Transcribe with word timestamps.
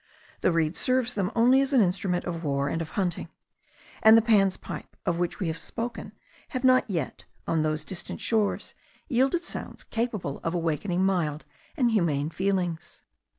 The 0.39 0.51
reed 0.51 0.75
serves 0.75 1.13
them 1.13 1.31
only 1.35 1.61
as 1.61 1.73
an 1.73 1.81
instrument 1.81 2.25
of 2.25 2.43
war 2.43 2.69
and 2.69 2.81
of 2.81 2.89
hunting; 2.97 3.29
and 4.01 4.17
the 4.17 4.21
Pan's 4.23 4.57
pipes, 4.57 4.97
of 5.05 5.19
which 5.19 5.39
we 5.39 5.45
have 5.45 5.59
spoken, 5.59 6.13
have 6.47 6.63
not 6.63 6.89
yet, 6.89 7.25
on 7.45 7.61
those 7.61 7.85
distant 7.85 8.19
shores, 8.19 8.73
yielded 9.07 9.43
sounds 9.45 9.83
capable 9.83 10.39
of 10.43 10.55
awakening 10.55 11.03
mild 11.05 11.45
and 11.77 11.91
humane 11.91 12.31
feelings. 12.31 13.03